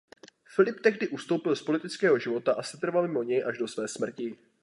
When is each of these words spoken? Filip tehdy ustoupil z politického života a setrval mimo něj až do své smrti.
Filip 0.55 0.79
tehdy 0.83 1.07
ustoupil 1.07 1.55
z 1.55 1.61
politického 1.61 2.19
života 2.19 2.53
a 2.53 2.63
setrval 2.63 3.07
mimo 3.07 3.23
něj 3.23 3.43
až 3.47 3.57
do 3.57 3.67
své 3.67 3.87
smrti. 3.87 4.35